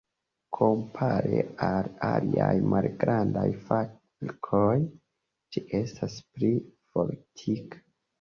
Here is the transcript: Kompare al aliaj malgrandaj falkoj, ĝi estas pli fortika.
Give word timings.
Kompare 0.57 1.41
al 1.65 1.89
aliaj 2.07 2.55
malgrandaj 2.71 3.43
falkoj, 3.67 4.71
ĝi 5.53 5.63
estas 5.81 6.17
pli 6.33 6.51
fortika. 6.95 7.83